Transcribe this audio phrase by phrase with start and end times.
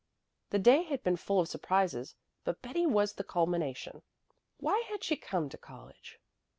[0.49, 4.01] The day had been full of surprises, but Betty was the culmination.
[4.57, 6.19] Why had she come to college?